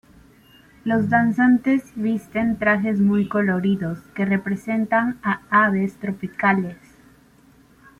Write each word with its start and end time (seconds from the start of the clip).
Los 0.83 1.09
danzantes 1.09 1.91
visten 1.95 2.57
trajes 2.57 2.99
muy 2.99 3.27
coloridos 3.27 3.99
que 4.15 4.25
representan 4.25 5.19
a 5.21 5.43
aves 5.51 5.95
tropicales. 5.99 6.75